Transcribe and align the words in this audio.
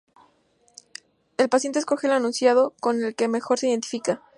El 1.37 1.47
paciente 1.47 1.77
escoge 1.77 2.07
el 2.07 2.13
anunciado 2.13 2.73
con 2.79 3.03
el 3.03 3.13
que 3.13 3.27
mejor 3.27 3.59
se 3.59 3.67
identifica. 3.67 4.19